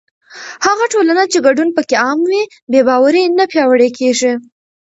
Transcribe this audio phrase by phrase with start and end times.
[0.65, 4.33] هغه ټولنه چې ګډون پکې عام وي، بې باوري نه پیاوړې کېږي.